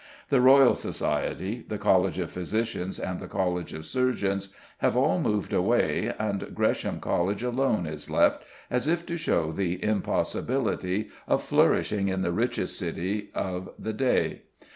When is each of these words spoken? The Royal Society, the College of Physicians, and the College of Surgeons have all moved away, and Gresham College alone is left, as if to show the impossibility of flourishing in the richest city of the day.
The 0.29 0.41
Royal 0.41 0.73
Society, 0.73 1.63
the 1.67 1.77
College 1.77 2.17
of 2.17 2.31
Physicians, 2.31 2.97
and 2.97 3.19
the 3.19 3.27
College 3.27 3.71
of 3.71 3.85
Surgeons 3.85 4.51
have 4.79 4.97
all 4.97 5.19
moved 5.19 5.53
away, 5.53 6.11
and 6.17 6.55
Gresham 6.55 6.99
College 6.99 7.43
alone 7.43 7.85
is 7.85 8.09
left, 8.09 8.41
as 8.71 8.87
if 8.87 9.05
to 9.05 9.15
show 9.15 9.51
the 9.51 9.77
impossibility 9.83 11.09
of 11.27 11.43
flourishing 11.43 12.07
in 12.07 12.23
the 12.23 12.31
richest 12.31 12.79
city 12.79 13.29
of 13.35 13.69
the 13.77 13.93
day. 13.93 14.41